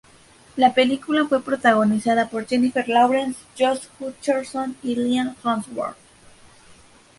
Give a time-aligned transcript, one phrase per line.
[0.55, 5.93] La película fue protagonizada por Jennifer Lawrence, Josh Hutcherson y Liam Hemsworth.